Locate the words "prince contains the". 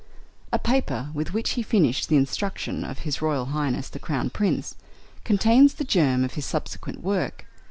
4.31-5.83